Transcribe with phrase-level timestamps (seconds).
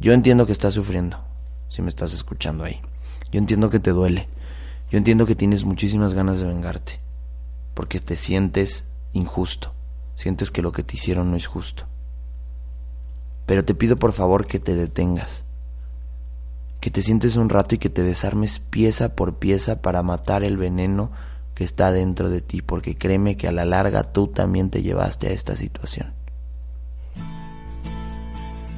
[0.00, 1.18] Yo entiendo que estás sufriendo,
[1.68, 2.80] si me estás escuchando ahí.
[3.32, 4.28] Yo entiendo que te duele.
[4.90, 7.00] Yo entiendo que tienes muchísimas ganas de vengarte,
[7.74, 9.72] porque te sientes injusto,
[10.14, 11.84] sientes que lo que te hicieron no es justo.
[13.44, 15.44] Pero te pido por favor que te detengas,
[16.80, 20.56] que te sientes un rato y que te desarmes pieza por pieza para matar el
[20.56, 21.10] veneno
[21.56, 25.26] que está dentro de ti, porque créeme que a la larga tú también te llevaste
[25.26, 26.17] a esta situación.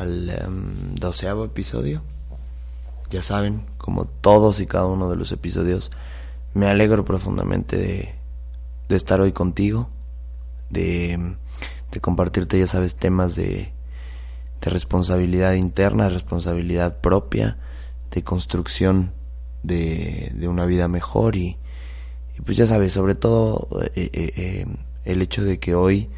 [0.00, 2.02] al em, doceavo episodio.
[3.10, 5.90] Ya saben, como todos y cada uno de los episodios,
[6.54, 7.76] me alegro profundamente
[8.88, 9.88] de, estar hoy contigo,
[10.70, 11.36] de,
[11.92, 13.72] de, compartirte, ya sabes, temas de,
[14.60, 17.58] de responsabilidad interna, responsabilidad propia,
[18.10, 19.12] de construcción
[19.62, 21.58] de, una vida mejor y,
[22.36, 24.66] y, pues ya sabes, sobre todo eh, eh, eh,
[25.04, 26.08] el hecho de que hoy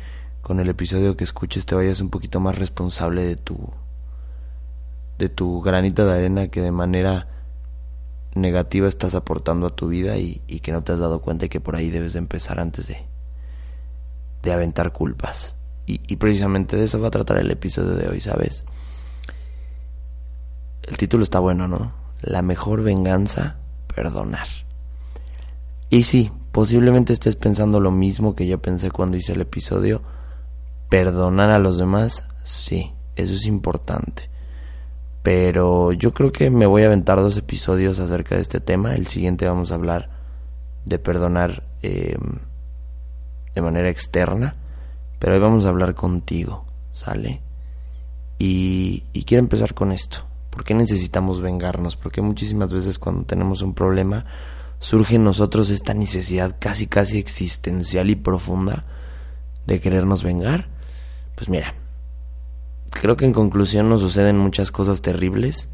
[0.48, 3.68] con el episodio que escuches te vayas un poquito más responsable de tu
[5.18, 7.28] de tu granito de arena que de manera
[8.34, 11.48] negativa estás aportando a tu vida y, y, que no te has dado cuenta y
[11.50, 12.96] que por ahí debes de empezar antes de,
[14.42, 15.54] de aventar culpas.
[15.84, 18.64] Y, y precisamente de eso va a tratar el episodio de hoy, ¿sabes?
[20.82, 21.92] El título está bueno, ¿no?
[22.22, 23.56] La mejor venganza,
[23.94, 24.48] perdonar.
[25.90, 30.00] Y sí, posiblemente estés pensando lo mismo que yo pensé cuando hice el episodio.
[30.88, 34.28] Perdonar a los demás, sí, eso es importante
[35.28, 38.94] pero yo creo que me voy a aventar dos episodios acerca de este tema.
[38.94, 40.08] El siguiente vamos a hablar
[40.86, 42.16] de perdonar eh,
[43.54, 44.56] de manera externa,
[45.18, 47.42] pero hoy vamos a hablar contigo, ¿sale?
[48.38, 50.24] Y, y quiero empezar con esto.
[50.48, 51.94] ¿Por qué necesitamos vengarnos?
[51.96, 54.24] Porque muchísimas veces cuando tenemos un problema
[54.78, 58.86] surge en nosotros esta necesidad casi casi existencial y profunda
[59.66, 60.68] de querernos vengar.
[61.38, 61.72] Pues mira,
[62.90, 65.68] creo que en conclusión nos suceden muchas cosas terribles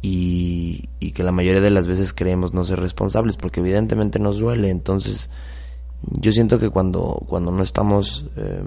[0.00, 4.70] y, que la mayoría de las veces creemos no ser responsables porque evidentemente nos duele.
[4.70, 5.28] Entonces
[6.02, 8.62] yo siento que cuando, cuando no estamos eh,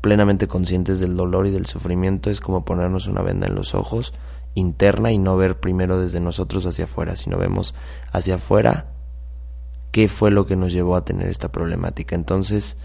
[0.00, 4.14] plenamente conscientes del dolor y del sufrimiento es como ponernos una venda en los ojos
[4.54, 7.76] interna y no ver primero desde nosotros hacia afuera, sino vemos
[8.10, 8.86] hacia afuera
[9.92, 12.16] qué fue lo que nos llevó a tener esta problemática.
[12.16, 12.76] Entonces,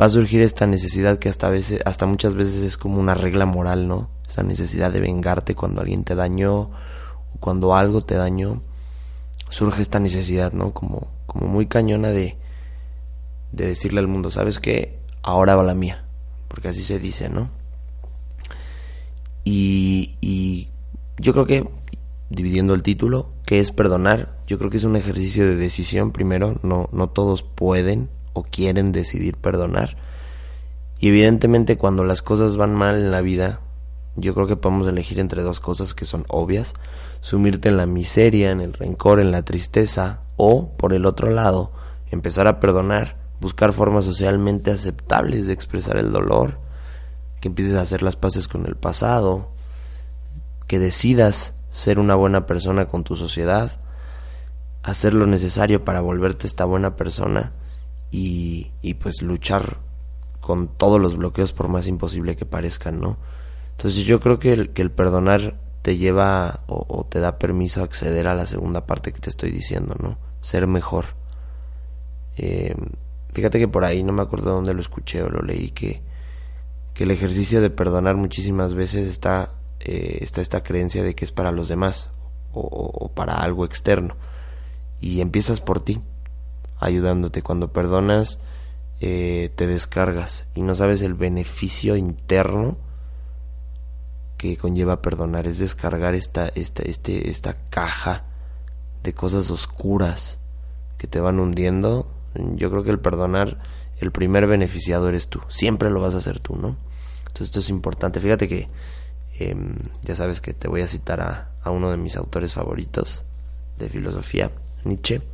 [0.00, 3.46] va a surgir esta necesidad que hasta veces, hasta muchas veces es como una regla
[3.46, 4.10] moral, ¿no?
[4.28, 6.70] Esa necesidad de vengarte cuando alguien te dañó
[7.34, 8.62] o cuando algo te dañó.
[9.48, 10.72] Surge esta necesidad, ¿no?
[10.72, 12.36] Como, como muy cañona de,
[13.52, 14.98] de decirle al mundo, ¿sabes qué?
[15.22, 16.04] Ahora va la mía.
[16.48, 17.50] Porque así se dice, ¿no?
[19.44, 20.70] Y, y
[21.18, 21.68] yo creo que,
[22.30, 24.38] dividiendo el título, ¿qué es perdonar?
[24.46, 28.92] Yo creo que es un ejercicio de decisión primero, no, no todos pueden o quieren
[28.92, 29.96] decidir perdonar.
[30.98, 33.60] Y evidentemente cuando las cosas van mal en la vida,
[34.16, 36.74] yo creo que podemos elegir entre dos cosas que son obvias,
[37.20, 41.72] sumirte en la miseria, en el rencor, en la tristeza, o, por el otro lado,
[42.10, 46.58] empezar a perdonar, buscar formas socialmente aceptables de expresar el dolor,
[47.40, 49.48] que empieces a hacer las paces con el pasado,
[50.66, 53.80] que decidas ser una buena persona con tu sociedad,
[54.82, 57.52] hacer lo necesario para volverte esta buena persona
[58.16, 59.78] y, pues luchar
[60.40, 63.16] con todos los bloqueos por más imposible que parezcan, ¿no?
[63.72, 67.84] Entonces yo creo que el, que el perdonar te lleva o, te da permiso a
[67.84, 70.16] acceder a la segunda parte que te estoy diciendo, ¿no?
[70.42, 71.06] Ser mejor.
[72.36, 72.76] Eh,
[73.32, 76.02] fíjate que por ahí no me acuerdo dónde lo escuché o lo leí que,
[76.94, 79.50] que el ejercicio de perdonar muchísimas veces está,
[79.80, 82.10] eh, está esta creencia de que es para los demás
[82.52, 84.14] o para algo externo
[85.00, 86.00] y empiezas por ti
[86.78, 87.42] ayudándote.
[87.42, 88.38] Cuando perdonas,
[89.00, 92.76] eh, te descargas y no sabes el beneficio interno
[94.38, 95.46] que conlleva perdonar.
[95.46, 98.24] Es descargar esta, esta, este, esta caja
[99.02, 100.38] de cosas oscuras
[100.98, 102.08] que te van hundiendo.
[102.34, 103.60] Yo creo que el perdonar,
[103.98, 105.40] el primer beneficiado eres tú.
[105.48, 106.76] Siempre lo vas a hacer tú, ¿no?
[107.20, 108.20] Entonces esto es importante.
[108.20, 108.68] Fíjate que
[109.38, 109.56] eh,
[110.02, 113.24] ya sabes que te voy a citar a, a uno de mis autores favoritos
[113.78, 114.52] de filosofía,
[114.84, 115.33] Nietzsche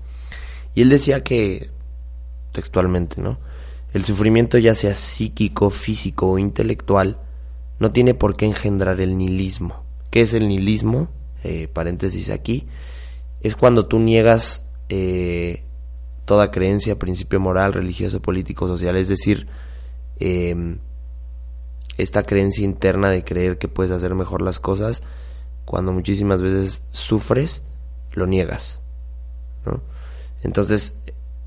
[0.75, 1.70] y él decía que,
[2.52, 3.38] textualmente, ¿no?
[3.93, 7.19] El sufrimiento, ya sea psíquico, físico o intelectual,
[7.78, 11.08] no tiene por qué engendrar el nihilismo, ¿Qué es el nihilismo?
[11.44, 12.67] Eh, paréntesis aquí.
[13.40, 15.64] Es cuando tú niegas eh,
[16.25, 18.96] toda creencia, principio moral, religioso, político, social.
[18.96, 19.46] Es decir,
[20.19, 20.78] em,
[21.96, 25.02] esta creencia interna de creer que puedes hacer mejor las cosas,
[25.64, 27.62] cuando muchísimas veces sufres,
[28.12, 28.81] lo niegas.
[29.64, 29.81] ¿no?
[30.42, 30.96] Entonces,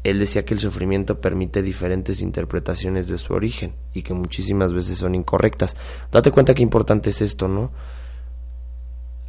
[0.03, 4.97] él decía que el sufrimiento permite diferentes interpretaciones de su origen y que muchísimas veces
[4.97, 5.77] son incorrectas.
[6.11, 7.71] Date cuenta qué importante es esto, ¿no?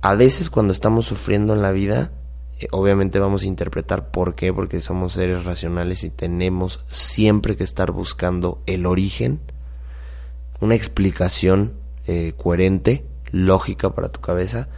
[0.03, 2.13] A veces cuando estamos sufriendo en la vida,
[2.59, 7.65] eh, obviamente vamos a interpretar por qué, porque somos seres racionales y tenemos siempre que
[7.65, 9.41] estar buscando el origen,
[10.61, 11.75] una explicación
[12.07, 14.69] eh, coherente, lógica para tu cabeza,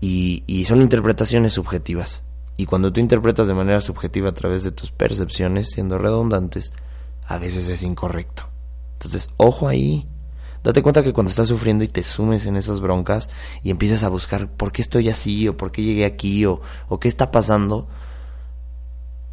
[0.00, 2.24] y son interpretaciones subjetivas.
[2.56, 6.72] Y cuando tú interpretas de manera subjetiva a través de tus percepciones, siendo redundantes,
[7.26, 8.44] a veces es incorrecto.
[8.94, 10.06] Entonces, ojo ahí.
[10.62, 13.30] Date cuenta que cuando estás sufriendo y te sumes en esas broncas
[13.64, 17.00] y empiezas a buscar por qué estoy así o por qué llegué aquí o, o
[17.00, 17.88] qué está pasando,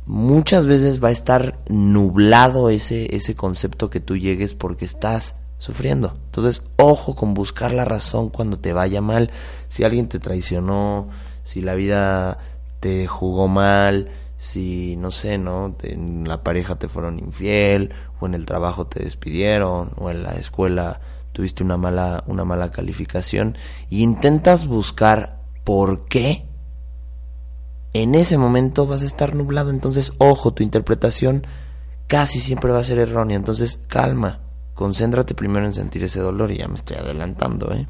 [0.07, 6.13] muchas veces va a estar nublado ese, ese concepto que tú llegues porque estás sufriendo.
[6.25, 9.29] Entonces, ojo con buscar la razón cuando te vaya mal.
[9.67, 11.09] Si alguien te traicionó,
[11.43, 12.39] si la vida
[12.79, 15.75] te jugó mal, si no sé, ¿no?
[15.83, 20.31] En la pareja te fueron infiel, o en el trabajo te despidieron, o en la
[20.31, 21.01] escuela
[21.33, 23.57] tuviste una mala, una mala calificación,
[23.89, 26.45] y intentas buscar por qué,
[27.93, 29.71] en ese momento vas a estar nublado.
[29.71, 31.45] Entonces, ojo, tu interpretación
[32.07, 33.35] casi siempre va a ser errónea.
[33.35, 34.39] Entonces, calma,
[34.73, 37.87] concéntrate primero en sentir ese dolor, y ya me estoy adelantando, ¿eh?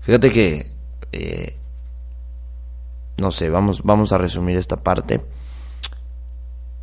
[0.00, 0.72] Fíjate que
[1.10, 1.58] eh,
[3.18, 5.22] no sé, vamos, vamos a resumir esta parte.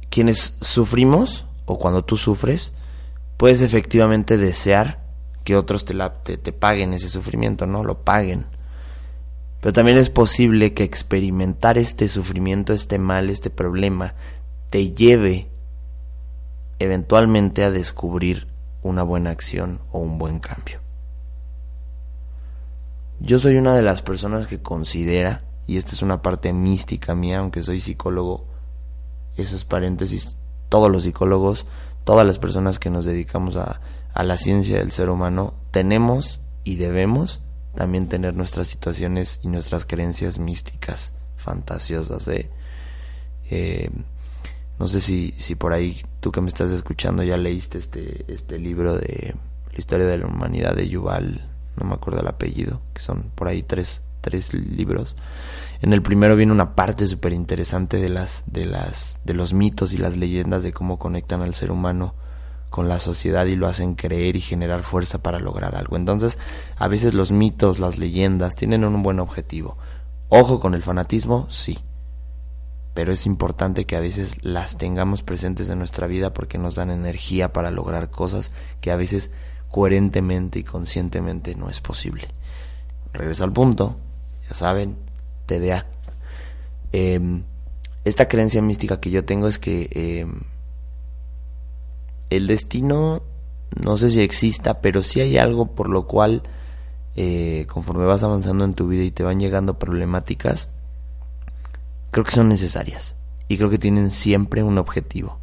[0.09, 2.73] Quienes sufrimos, o cuando tú sufres,
[3.37, 5.03] puedes efectivamente desear
[5.43, 7.83] que otros te, la, te, paguen ese sufrimiento, ¿no?
[7.83, 8.45] Lo paguen.
[9.61, 14.15] Pero también es posible que experimentar este sufrimiento, este mal, este problema,
[14.69, 15.49] te lleve
[16.79, 18.47] eventualmente a descubrir
[18.81, 20.79] una buena acción o un buen cambio.
[23.19, 27.39] Yo soy una de las personas que considera y esta es una parte mística mía,
[27.39, 28.45] aunque soy psicólogo,
[29.37, 30.35] esos paréntesis,
[30.69, 31.65] todos los psicólogos,
[32.03, 33.79] todas las personas que nos dedicamos a,
[34.15, 37.41] la ciencia del ser humano, tenemos y debemos
[37.75, 42.27] también tener nuestras situaciones y nuestras creencias místicas, fantasiosas.
[42.27, 42.49] ¿eh?
[43.49, 43.89] Eh,
[44.79, 48.59] no sé si, si por ahí tú que me estás escuchando ya leíste este, este
[48.59, 49.33] libro de
[49.71, 53.47] la historia de la humanidad de Yuval, no me acuerdo el apellido, que son por
[53.47, 55.15] ahí tres tres libros.
[55.81, 59.93] En el primero viene una parte súper interesante de las, de las, de los mitos
[59.93, 62.15] y las leyendas de cómo conectan al ser humano
[62.71, 65.95] con la sociedad y lo hacen creer y generar fuerza para lograr algo.
[65.95, 66.39] Entonces,
[66.77, 69.77] a veces los mitos, las leyendas tienen un buen objetivo.
[70.29, 71.77] Ojo con el fanatismo, sí.
[72.95, 76.89] Pero es importante que a veces las tengamos presentes en nuestra vida porque nos dan
[76.89, 79.31] energía para lograr cosas que a veces
[79.69, 82.27] coherentemente y conscientemente no es posible.
[83.11, 83.97] Regreso al punto,
[84.53, 84.97] saben,
[85.45, 85.85] TDA.
[86.91, 87.43] Em,
[88.05, 90.41] esta creencia mística que yo tengo es que em,
[92.29, 93.23] el destino,
[93.83, 96.43] no sé si exista, pero si hay algo por lo cual,
[97.15, 100.69] eh, conforme vas avanzando en tu vida y te van llegando problemáticas,
[102.11, 103.15] creo que son necesarias
[103.47, 105.39] y creo que tienen siempre un objetivo.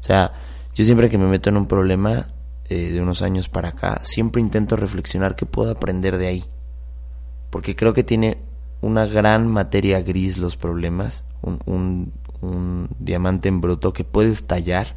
[0.00, 0.32] O sea,
[0.74, 2.28] yo siempre que me meto en un problema
[2.68, 6.44] eh, de unos años para acá, siempre intento reflexionar qué puedo aprender de ahí
[7.50, 8.38] porque creo que tiene
[8.80, 14.94] una gran materia gris los problemas, un, un, diamante en bruto que puedes tallar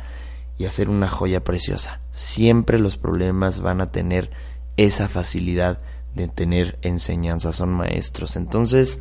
[0.58, 2.00] y hacer una joya preciosa.
[2.12, 4.30] Siempre los problemas van a tener
[4.78, 5.80] esa facilidad
[6.14, 8.36] de tener enseñanza, son maestros.
[8.36, 9.00] Entonces,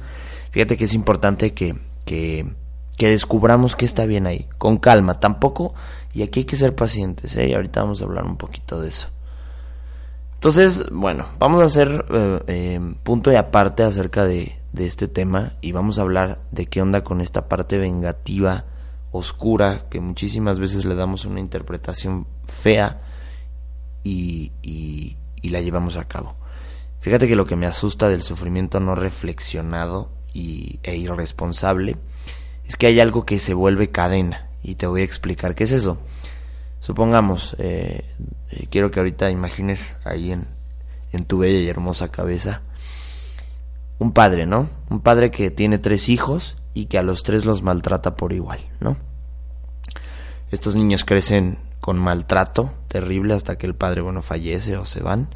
[0.51, 2.51] fíjate que es importante que, que,
[2.97, 5.75] que descubramos que está bien ahí, con calma, tampoco,
[6.15, 7.55] y aquí hay que ser pacientes, ¿eh?
[7.55, 9.09] ahorita vamos a hablar un poquito de eso.
[10.35, 15.73] Entonces, bueno, vamos a hacer eh, eh, punto y aparte acerca de, este tema y
[15.73, 18.65] vamos a hablar de qué onda con esta parte vengativa,
[19.13, 23.03] oscura, que muchísimas veces le damos una interpretación fea
[24.05, 25.17] y, y,
[25.51, 26.37] la llevamos a cabo.
[27.01, 31.97] Fíjate que lo que me asusta del sufrimiento no reflexionado y, e irresponsable
[32.67, 35.73] es que hay algo que se vuelve cadena y te voy a explicar qué es
[35.73, 35.99] eso.
[36.79, 38.05] Supongamos, eh,
[38.51, 40.47] eh, quiero que ahorita imagines ahí en,
[41.13, 42.63] en tu bella y hermosa cabeza
[44.01, 44.69] un padre, ¿no?
[44.89, 48.59] Un padre que tiene tres hijos y que a los tres los maltrata por igual,
[48.81, 48.97] ¿no?
[50.51, 55.29] Estos niños crecen con maltrato terrible hasta que el padre, bueno, fallece o se van.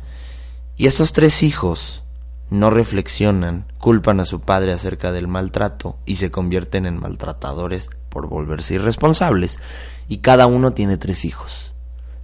[0.77, 2.03] Y estos tres hijos
[2.51, 8.29] no reflexionan, culpan a su padre acerca del maltrato y se convierten en maltratadores por
[8.29, 9.61] volverse irresponsables.
[10.09, 11.75] Y cada uno tiene tres hijos.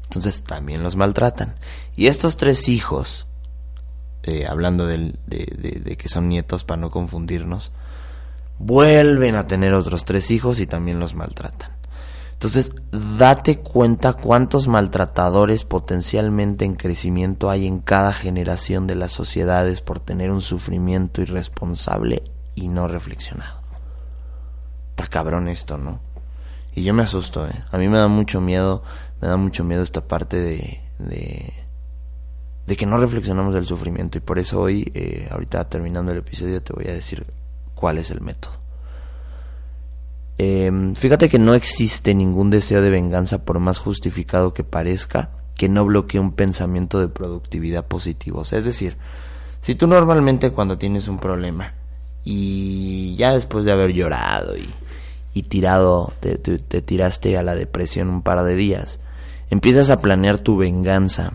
[0.04, 1.56] Entonces también los maltratan.
[1.94, 3.26] Y estos tres hijos,
[4.22, 7.72] eh, hablando de, de que son nietos para no confundirnos,
[8.58, 11.80] vuelven a tener otros tres hijos y también los maltratan.
[12.40, 12.72] Entonces,
[13.18, 20.00] date cuenta cuántos maltratadores potencialmente en crecimiento hay en cada generación de las sociedades por
[20.00, 22.22] tener un sufrimiento irresponsable
[22.54, 23.60] y no reflexionado.
[24.92, 26.00] Está cabrón esto, ¿no?
[26.74, 27.64] Y yo me asusto, ¿eh?
[27.72, 28.82] A mí me da mucho miedo,
[29.20, 31.52] me da mucho miedo esta parte de, de,
[32.66, 34.18] de que no reflexionamos del sufrimiento.
[34.18, 37.26] Y por eso hoy, eh, ahorita terminando el episodio, te voy a decir
[37.74, 38.60] cuál es el método.
[40.38, 45.68] Em, fíjate que no existe ningún deseo de venganza, por más justificado que parezca, que
[45.68, 48.40] no bloquee un pensamiento de productividad positivo.
[48.50, 48.96] es decir,
[49.60, 51.74] si tú normalmente cuando tienes un problema
[52.24, 58.22] y ya después de haber llorado y, tirado, te, te tiraste a la depresión un
[58.22, 59.00] par de días,
[59.50, 61.34] empiezas a planear tu venganza,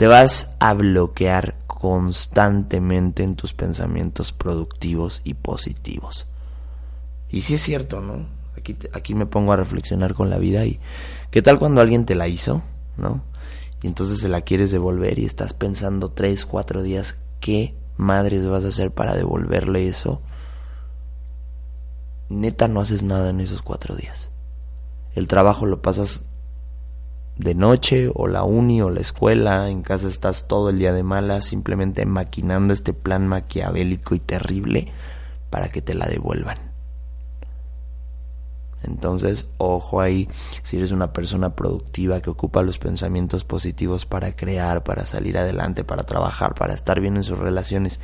[0.00, 6.26] te vas a bloquear constantemente en tus pensamientos productivos y positivos.
[7.28, 8.26] Y sí es cierto, ¿no?
[8.56, 10.80] Aquí, aquí me pongo a reflexionar con la vida y
[11.30, 12.62] ¿qué tal cuando alguien te la hizo,
[12.96, 13.20] ¿no?
[13.82, 18.64] Y entonces se la quieres devolver y estás pensando tres, cuatro días, ¿qué madres vas
[18.64, 20.22] a hacer para devolverle eso?
[22.30, 24.30] Neta no haces nada en esos cuatro días.
[25.14, 26.22] El trabajo lo pasas
[27.40, 31.02] de noche o la uni o la escuela, en casa estás todo el día de
[31.02, 34.92] mala, simplemente maquinando este plan maquiavélico y terrible
[35.48, 36.58] para que te la devuelvan.
[38.82, 40.28] Entonces, ojo ahí,
[40.62, 45.82] si eres una persona productiva que ocupa los pensamientos positivos para crear, para salir adelante,
[45.84, 48.00] para trabajar, para estar bien en sus relaciones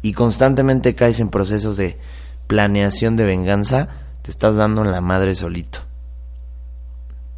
[0.00, 1.98] y constantemente caes en procesos de
[2.46, 3.88] planeación de venganza,
[4.22, 5.87] te estás dando en la madre solito.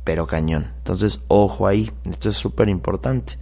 [0.04, 0.72] Pero cañón.
[0.78, 3.38] Entonces, ojo ahí, esto es súper importante.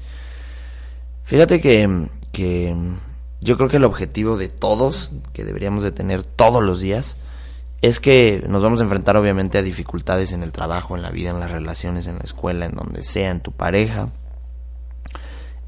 [1.25, 2.75] Fíjate que, que
[3.41, 7.19] yo creo que el objetivo de todos, que deberíamos de tener todos los días,
[7.81, 11.31] es que nos vamos a enfrentar obviamente a dificultades en el trabajo, en la vida,
[11.31, 14.09] en las relaciones, en la escuela, en donde sea, en tu pareja.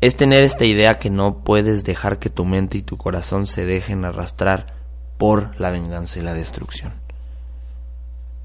[0.00, 3.64] Es tener esta idea que no puedes dejar que tu mente y tu corazón se
[3.64, 4.74] dejen arrastrar
[5.18, 6.94] por la venganza y la destrucción.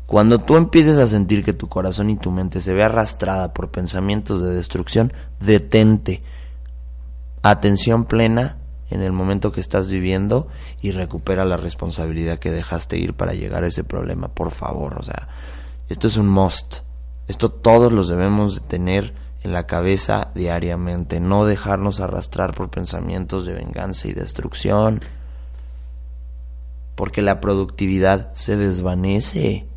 [0.08, 3.72] Cuando tú empieces a sentir que tu corazón y tu mente se ve arrastrada por
[3.72, 6.22] pensamientos de destrucción, detente.
[7.42, 8.58] Atención plena
[8.90, 10.48] en el momento que estás viviendo
[10.82, 15.04] y recupera la responsabilidad que dejaste ir para llegar a ese problema, por favor, o
[15.04, 15.28] sea,
[15.90, 16.78] esto es un must.
[17.28, 23.46] Esto todos los debemos de tener en la cabeza diariamente, no dejarnos arrastrar por pensamientos
[23.46, 25.02] de venganza y destrucción,
[26.96, 29.68] porque la productividad se desvanece.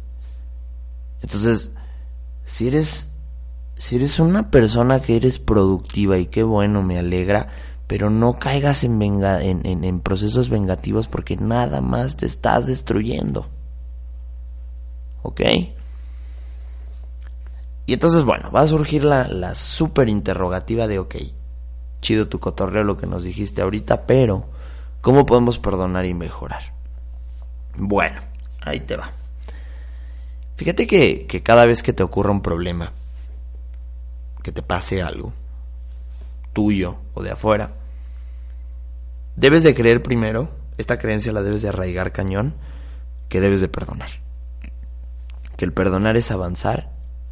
[1.23, 1.73] Entonces,
[2.45, 3.09] si eres
[3.79, 7.49] si eres una persona que eres productiva y qué bueno, me alegra,
[7.87, 13.47] pero no caigas en, procesos vengativos porque nada más te estás destruyendo.
[15.23, 15.41] ¿Ok?
[17.87, 21.17] Y entonces, bueno, va a surgir la, la súper interrogativa de, ok,
[22.03, 24.45] chido tu cotorreo lo que nos dijiste ahorita, pero
[25.01, 26.75] ¿cómo podemos perdonar y mejorar?
[27.77, 28.21] Bueno,
[28.61, 29.13] ahí te va.
[30.59, 32.93] Fíjate que, cada vez que te ocurra un problema,
[34.43, 35.33] que te pase algo,
[36.53, 37.75] tuyo o de afuera,
[39.37, 42.55] debes de creer primero, esta creencia la debes de arraigar cañón,
[43.29, 44.09] que debes de perdonar.
[45.57, 46.91] Que el perdonar es avanzar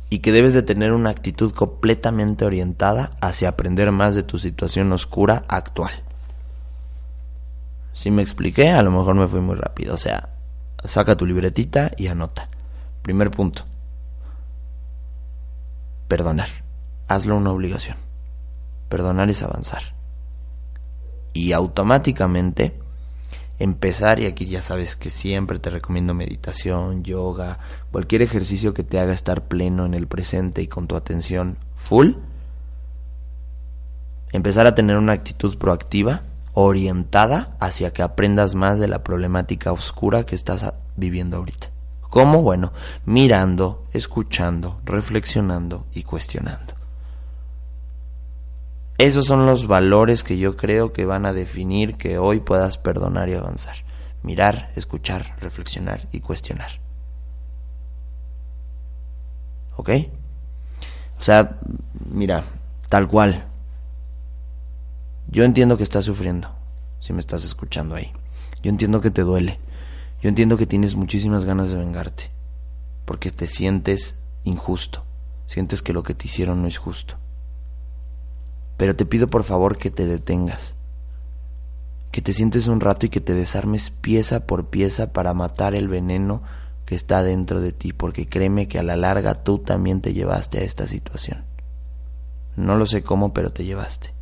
[0.09, 4.93] y que debes de tener una actitud completamente orientada hacia aprender más de tu situación
[4.93, 6.05] oscura actual.
[7.93, 9.95] Si me expliqué, a lo mejor me fui muy rápido.
[9.95, 10.29] O sea,
[10.85, 12.51] saca tu libretita y anota.
[13.07, 13.63] Primer punto.
[16.09, 16.49] Perdonar.
[17.07, 17.97] Hazlo una obligación.
[18.89, 19.95] Perdonar es avanzar
[21.33, 22.77] y automáticamente
[23.61, 27.61] empezar, y aquí ya sabes que siempre te recomiendo meditación, yoga,
[27.93, 32.15] cualquier ejercicio que te haga estar pleno en el presente y con tu atención full,
[34.33, 36.23] empezar a tener una actitud proactiva,
[36.55, 41.76] orientada hacia que aprendas más de la problemática oscura que estás viviendo ahorita.
[42.17, 42.41] ¿Cómo?
[42.41, 42.73] Bueno,
[43.05, 46.73] mirando, escuchando, reflexionando y cuestionando.
[48.97, 53.29] Esos son los valores que yo creo que van a definir que hoy puedas perdonar
[53.29, 53.77] y avanzar.
[54.23, 56.71] Mirar, escuchar, reflexionar y cuestionar.
[59.77, 59.91] ¿Ok?
[61.21, 61.59] O sea,
[62.07, 62.45] mira,
[62.89, 63.45] tal cual.
[65.29, 66.49] Yo entiendo que estás sufriendo.
[67.01, 68.11] si me estás escuchando ahí.
[68.63, 69.59] Yo entiendo que te duele.
[70.21, 72.31] Yo entiendo que tienes muchísimas ganas de vengarte.
[73.05, 75.05] Porque te sientes injusto.
[75.47, 77.17] Sientes que lo que te hicieron no es justo.
[78.77, 80.77] Pero te pido por favor que te detengas.
[82.11, 85.89] Que te sientes un rato y que te desarmes pieza por pieza para matar el
[85.89, 86.43] veneno
[86.85, 87.93] que está dentro de ti.
[87.93, 91.45] Porque créeme que a la larga tú también te llevaste a esta situación.
[92.57, 94.15] No lo sé cómo, pero te llevaste.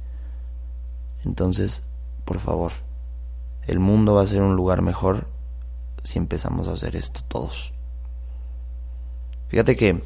[1.25, 1.89] Entonces,
[2.25, 2.73] por favor,
[3.67, 5.29] el mundo va a ser un lugar mejor
[6.05, 7.73] si empezamos a hacer esto todos.
[9.49, 10.05] Fíjate que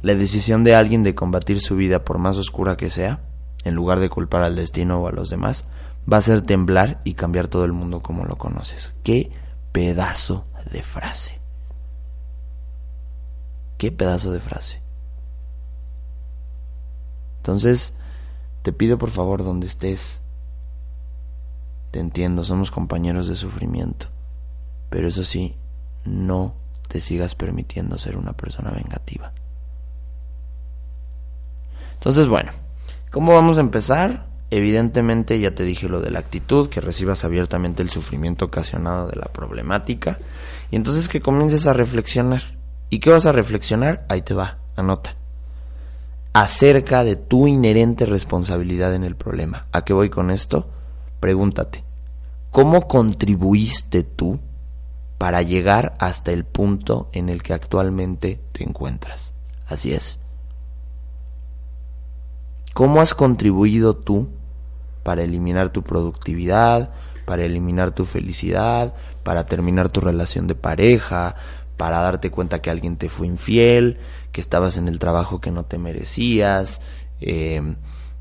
[0.00, 3.20] la decisión de alguien de combatir su vida, por más oscura que sea,
[3.64, 5.64] en lugar de culpar al destino o a los demás,
[6.10, 8.92] va a hacer temblar y cambiar todo el mundo como lo conoces.
[9.04, 9.30] ¡Qué
[9.70, 11.40] pedazo de frase!
[13.78, 14.80] ¡Qué pedazo de frase!
[17.38, 17.94] Entonces,
[18.62, 20.20] te pido por favor donde estés,
[21.90, 24.06] te entiendo, somos compañeros de sufrimiento,
[24.92, 25.56] pero eso sí,
[26.04, 26.54] no
[26.86, 29.32] te sigas permitiendo ser una persona vengativa.
[31.94, 32.52] Entonces, bueno,
[33.10, 34.26] ¿cómo vamos a empezar?
[34.50, 39.16] Evidentemente ya te dije lo de la actitud, que recibas abiertamente el sufrimiento ocasionado de
[39.16, 40.18] la problemática,
[40.70, 42.42] y entonces que comiences a reflexionar.
[42.90, 44.04] ¿Y qué vas a reflexionar?
[44.10, 45.16] Ahí te va, anota
[46.34, 49.68] acerca de tu inherente responsabilidad en el problema.
[49.72, 50.68] ¿A qué voy con esto?
[51.18, 51.82] Pregúntate,
[52.50, 54.38] ¿cómo contribuiste tú
[55.22, 59.32] para llegar hasta el punto en el que actualmente te encuentras?
[59.68, 60.18] Así es.
[62.74, 64.30] ¿Cómo has contribuido tú
[65.04, 66.90] para eliminar tu productividad,
[67.24, 71.36] para eliminar tu felicidad, para terminar tu relación de pareja,
[71.76, 73.98] para darte cuenta que alguien te fue infiel,
[74.32, 76.80] que estabas en el trabajo que no te merecías,
[77.20, 77.76] em,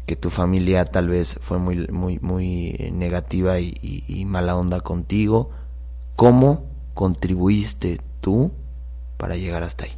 [0.06, 5.50] que tu familia tal vez fue muy, muy, muy negativa y, y mala onda contigo.
[6.16, 8.52] ¿Cómo contribuiste tú
[9.18, 9.92] para llegar hasta ahí?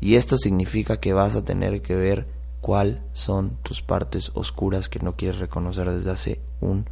[0.00, 2.26] Y esto significa que vas a tener que ver
[2.60, 6.86] cuáles son tus partes oscuras que no quieres reconocer desde hace un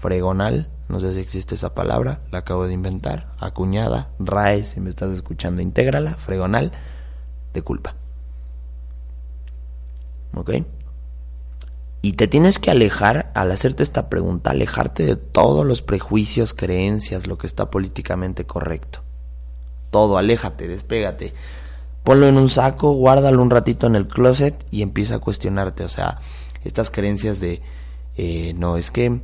[0.00, 4.90] fregonal no sé si existe esa palabra, la acabo de inventar, acuñada, RAE, si me
[4.90, 6.72] estás escuchando, intégrala, fregonal,
[7.54, 7.94] de culpa.
[10.34, 10.50] ¿Ok?
[12.02, 17.26] Y te tienes que alejar, al hacerte esta pregunta, alejarte de todos los prejuicios, creencias,
[17.26, 19.00] lo que está políticamente correcto.
[19.90, 21.34] Todo, aléjate, despégate.
[22.02, 25.84] Ponlo en un saco, guárdalo un ratito en el closet y empieza a cuestionarte.
[25.84, 26.20] O sea,
[26.64, 27.60] estas creencias de,
[28.16, 29.20] eh, no, es que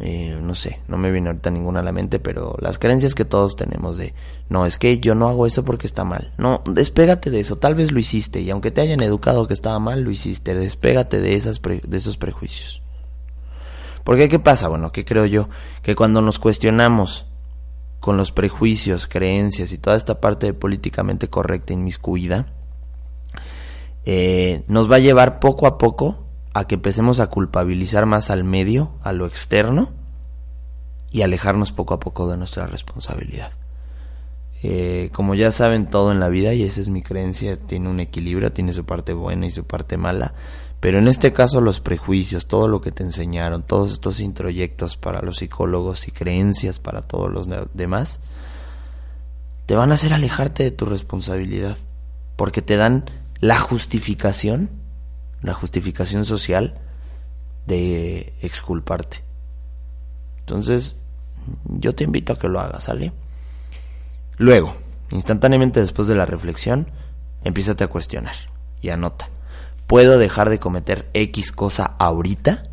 [0.00, 3.24] eh, no sé, no me viene ahorita ninguna a la mente, pero las creencias que
[3.24, 4.14] todos tenemos de,
[4.48, 6.32] no, es que yo no hago eso porque está mal.
[6.38, 9.78] No, despégate de eso, tal vez lo hiciste y aunque te hayan educado que estaba
[9.80, 12.82] mal, lo hiciste, despégate de, esas de esos prejuicios.
[14.04, 14.68] Porque ¿qué pasa?
[14.68, 15.48] Bueno, ¿qué creo yo?
[15.82, 17.26] Que cuando nos cuestionamos
[18.00, 22.46] con los prejuicios, creencias y toda esta parte de políticamente correcta inmiscuida,
[24.04, 26.27] eh, nos va a llevar poco a poco
[26.58, 29.92] a que empecemos a culpabilizar más al medio, a lo externo,
[31.12, 33.52] y alejarnos poco a poco de nuestra responsabilidad.
[34.64, 38.00] Eh, como ya saben, todo en la vida, y esa es mi creencia, tiene un
[38.00, 40.34] equilibrio, tiene su parte buena y su parte mala,
[40.80, 45.22] pero en este caso los prejuicios, todo lo que te enseñaron, todos estos introyectos para
[45.22, 48.18] los psicólogos y creencias para todos los demás,
[49.66, 51.76] te van a hacer alejarte de tu responsabilidad,
[52.34, 53.04] porque te dan
[53.38, 54.70] la justificación
[55.42, 56.74] la justificación social
[57.66, 59.22] de exculparte.
[60.40, 60.96] Entonces,
[61.64, 63.12] yo te invito a que lo hagas, ¿sale?
[64.36, 64.74] Luego,
[65.10, 66.88] instantáneamente después de la reflexión,
[67.44, 68.34] empiézate a cuestionar
[68.80, 69.28] y anota.
[69.86, 72.64] ¿Puedo dejar de cometer X cosa ahorita?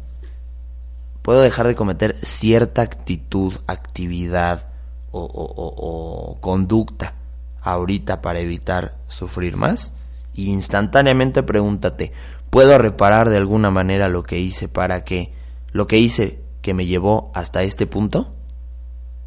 [1.22, 4.68] ¿Puedo dejar de cometer cierta actitud, actividad
[5.12, 7.14] o, o conducta
[7.62, 9.92] ahorita para evitar sufrir más?
[10.36, 12.12] Y instantáneamente pregúntate,
[12.52, 15.34] puedo reparar de alguna manera lo que hice para que
[15.72, 18.34] lo que hice que me llevó hasta este punto?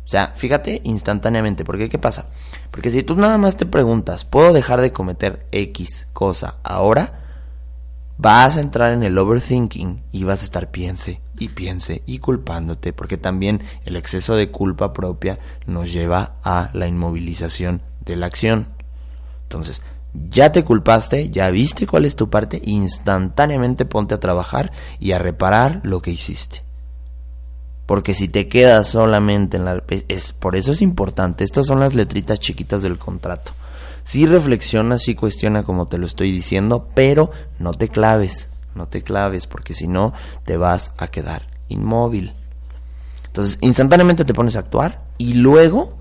[0.05, 2.31] O sea, fíjate instantáneamente, porque ¿qué pasa?
[2.71, 7.21] Porque si tú nada más te preguntas, ¿puedo dejar de cometer X cosa ahora?
[8.17, 12.95] Vas a entrar en el overthinking y vas a estar piense y piense y culpándote,
[12.95, 18.69] porque también el exceso de culpa propia nos lleva a la inmovilización de la acción.
[19.43, 19.83] Entonces,
[20.31, 25.19] ya te culpaste, ya viste cuál es tu parte, instantáneamente ponte a trabajar y a
[25.19, 26.63] reparar lo que hiciste.
[27.87, 29.83] Porque si te quedas solamente en la...
[30.09, 33.53] Es, por eso es importante, estas son las letritas chiquitas del contrato.
[34.05, 39.03] Sí reflexiona, sí cuestiona como te lo estoy diciendo, pero no te claves, no te
[39.03, 40.13] claves, porque si no
[40.45, 42.33] te vas a quedar inmóvil.
[43.27, 45.99] Entonces, instantáneamente te pones a actuar y luego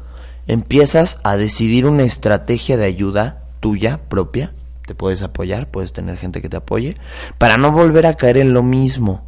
[0.47, 4.53] empiezas a decidir una estrategia de ayuda tuya propia.
[4.85, 6.95] Te puedes apoyar, puedes tener gente que te apoye,
[7.37, 9.25] para no volver a caer en lo mismo.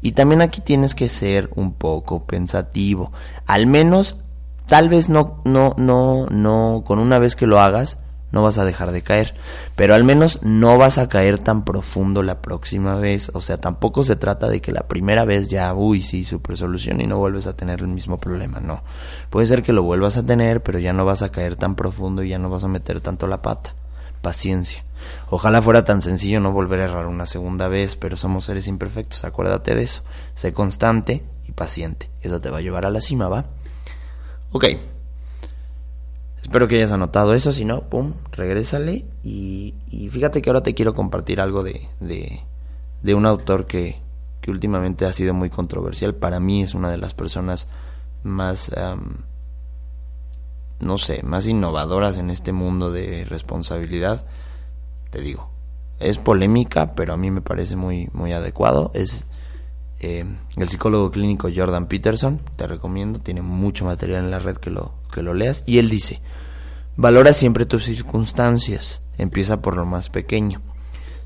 [0.00, 3.12] Y también aquí tienes que ser un poco pensativo.
[3.46, 4.18] Al menos,
[4.66, 7.98] tal vez no, no, no, no, con una vez que lo hagas,
[8.32, 9.34] no vas a dejar de caer,
[9.76, 14.04] pero al menos no vas a caer tan profundo la próxima vez, o sea, tampoco
[14.04, 17.46] se trata de que la primera vez ya, uy, sí, super solución y no vuelves
[17.46, 18.82] a tener el mismo problema, no.
[19.30, 22.22] Puede ser que lo vuelvas a tener, pero ya no vas a caer tan profundo
[22.22, 23.74] y ya no vas a meter tanto la pata.
[24.22, 24.84] Paciencia.
[25.30, 29.24] Ojalá fuera tan sencillo no volver a errar una segunda vez, pero somos seres imperfectos,
[29.24, 30.02] acuérdate de eso.
[30.34, 32.08] Sé constante y paciente.
[32.22, 33.46] Eso te va a llevar a la cima, ¿va?
[34.52, 34.66] Ok.
[36.42, 39.06] Espero que hayas anotado eso, si no, pum, regrésale.
[39.22, 39.74] Y,
[40.10, 44.00] fíjate que ahora te quiero compartir algo de, de, un autor que,
[44.40, 46.14] que, últimamente ha sido muy controversial.
[46.14, 47.68] Para mí es una de las personas
[48.24, 48.72] más,
[50.80, 54.26] no sé, más innovadoras en este mundo de responsabilidad.
[55.10, 55.48] Te digo,
[56.00, 58.90] es polémica, pero a mí me parece muy, muy adecuado.
[58.94, 59.28] Es
[60.00, 60.24] eh,
[60.56, 64.92] el psicólogo clínico Jordan Peterson, te recomiendo, tiene mucho material en la red que lo,
[65.12, 66.20] que lo leas, y él dice,
[66.96, 70.60] valora siempre tus circunstancias, empieza por lo más pequeño.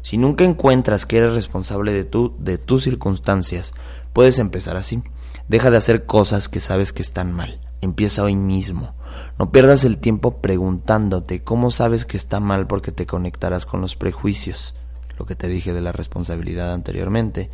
[0.02, 3.74] Si nunca encuentras que eres responsable de, tu, de tus circunstancias,
[4.12, 5.02] puedes empezar así.
[5.48, 7.58] Deja de hacer cosas que sabes que están mal.
[7.80, 8.94] Empieza hoy mismo.
[9.36, 13.96] No pierdas el tiempo preguntándote cómo sabes que está mal porque te conectarás con los
[13.96, 14.74] prejuicios,
[15.18, 17.50] lo que te dije de la responsabilidad anteriormente.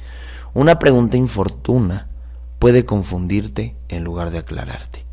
[0.53, 2.09] Una pregunta infortuna
[2.59, 5.07] puede confundirte en lugar de aclararte.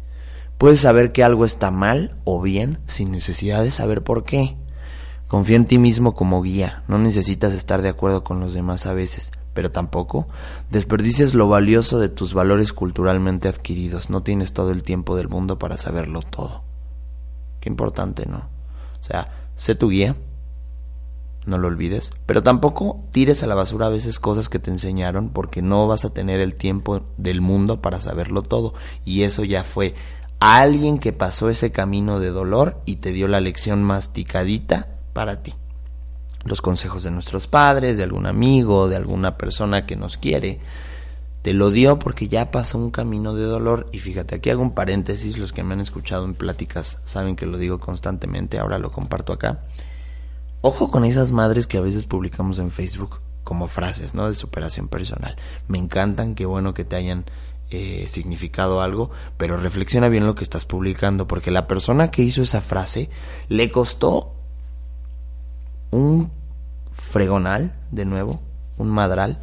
[0.60, 4.58] Puedes saber que algo está mal o bien sin necesidad de saber por qué.
[5.30, 8.93] Confía en ti mismo como guía, no necesitas estar de acuerdo con los demás a
[8.93, 10.28] veces, pero tampoco
[10.69, 15.58] desperdicies lo valioso de tus valores culturalmente adquiridos, no tienes todo el tiempo del mundo
[15.58, 16.63] para saberlo todo.
[17.62, 18.39] Qué importante, ¿no?
[18.39, 20.17] O sea, sé tu guía,
[21.45, 25.30] no lo olvides, pero tampoco tires a la basura a veces cosas que te enseñaron
[25.30, 28.74] porque no vas a tener el tiempo del mundo para saberlo todo
[29.06, 29.95] y eso ya fue
[30.39, 35.54] alguien que pasó ese camino de dolor y te dio la lección masticadita para ti.
[36.45, 40.60] Los consejos de nuestros padres, de algún amigo, de alguna persona que nos quiere,
[41.41, 44.73] te lo dio porque ya pasó un camino de dolor y fíjate, aquí hago un
[44.73, 48.91] paréntesis, los que me han escuchado en pláticas saben que lo digo constantemente, ahora lo
[48.91, 49.60] comparto acá.
[50.62, 54.28] Ojo con esas madres que a veces publicamos en Facebook como frases, ¿no?
[54.28, 55.36] De superación personal.
[55.67, 57.25] Me encantan, qué bueno que te hayan
[57.71, 62.41] eh, significado algo, pero reflexiona bien lo que estás publicando, porque la persona que hizo
[62.41, 63.10] esa frase
[63.47, 64.34] le costó
[65.91, 66.32] un
[66.91, 68.41] fregonal, de nuevo,
[68.77, 69.39] un madral,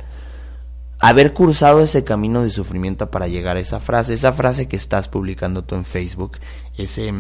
[0.99, 5.09] haber cursado ese camino de sufrimiento para llegar a esa frase, esa frase que estás
[5.09, 6.39] publicando tú en Facebook,
[6.77, 7.13] ese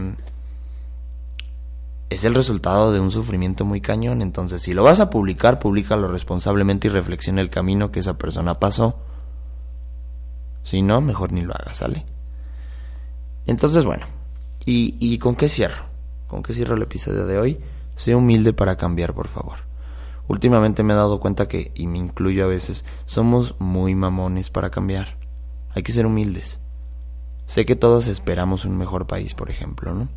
[2.08, 4.22] es el resultado de un sufrimiento muy cañón.
[4.22, 8.54] Entonces, si lo vas a publicar, públicalo responsablemente y reflexiona el camino que esa persona
[8.54, 8.98] pasó.
[10.66, 12.04] Si no, mejor ni lo hagas, ¿sale?
[13.46, 14.04] Entonces, bueno,
[14.64, 15.84] ¿y, ¿y con qué cierro?
[16.26, 17.60] ¿Con qué cierro el episodio de hoy?
[17.94, 19.58] Sé humilde para cambiar, por favor.
[20.26, 24.70] Últimamente me he dado cuenta que, y me incluyo a veces, somos muy mamones para
[24.70, 25.16] cambiar.
[25.72, 26.58] Hay que ser humildes.
[27.46, 30.08] Sé que todos esperamos un mejor país, por ejemplo, ¿no?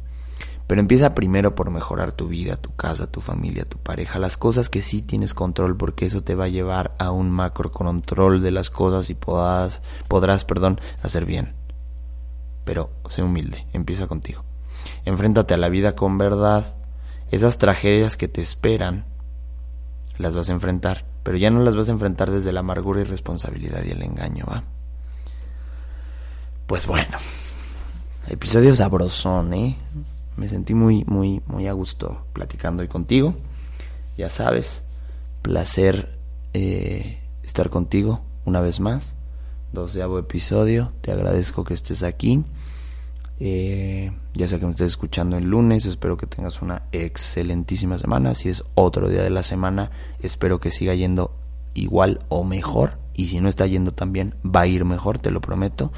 [0.70, 4.70] Pero empieza primero por mejorar tu vida, tu casa, tu familia, tu pareja, las cosas
[4.70, 8.52] que sí tienes control, porque eso te va a llevar a un macro control de
[8.52, 11.56] las cosas y podrás, podrás perdón, hacer bien.
[12.66, 14.44] Pero sé humilde, empieza contigo.
[15.06, 16.76] Enfréntate a la vida con verdad.
[17.32, 19.06] Esas tragedias que te esperan,
[20.20, 23.06] las vas a enfrentar, pero ya no las vas a enfrentar desde la amargura y
[23.06, 24.64] responsabilidad y el engaño, ¿va?
[26.68, 27.18] Pues bueno,
[28.28, 29.76] episodio sabrosón, ¿eh?
[30.40, 33.36] Me sentí muy, muy, muy a gusto platicando hoy contigo.
[34.18, 34.84] Ya sabes,
[35.42, 36.18] placer
[36.54, 39.18] eh, estar contigo una vez más.
[39.74, 40.94] Doceavo episodio.
[41.02, 42.46] Te agradezco que estés aquí.
[43.42, 48.34] Eh, ya sea que me estés escuchando el lunes, espero que tengas una excelentísima semana.
[48.34, 49.92] Si es otro día de la semana,
[50.24, 51.36] espero que siga yendo
[51.74, 52.98] igual o mejor.
[53.14, 55.92] Y si no está yendo tan bien, va a ir mejor, te lo prometo.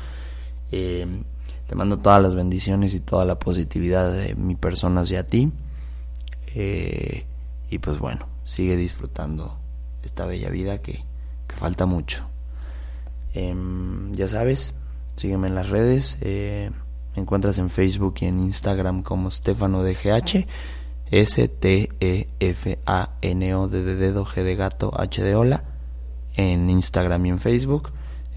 [0.71, 1.25] Eh,
[1.71, 5.53] te mando todas las bendiciones y toda la positividad de mi persona hacia ti.
[6.53, 7.23] Eh,
[7.69, 9.57] y pues bueno, sigue disfrutando
[10.03, 11.05] esta bella vida que,
[11.47, 12.25] falta mucho.
[13.34, 14.73] Em, ya sabes,
[15.15, 16.17] sígueme en las redes.
[16.19, 16.71] Eh,
[17.15, 20.45] me encuentras en Facebook y en Instagram como Stefano DGH.
[21.10, 21.67] S-T-E-F-A-N-O
[23.69, 25.63] de dedo, G de gato, H de hola,
[26.36, 27.93] en Instagram y en Facebook.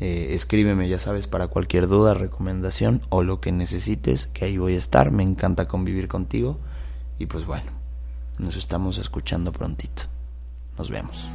[0.07, 4.75] Eh, escríbeme, ya sabes, para cualquier duda, recomendación o lo que necesites, que ahí voy
[4.75, 5.11] a estar.
[5.11, 6.59] Me encanta convivir contigo.
[7.19, 7.71] Y pues bueno,
[8.37, 10.03] nos estamos escuchando prontito.
[10.77, 11.31] Nos vemos.